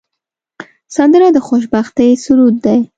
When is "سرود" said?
2.23-2.55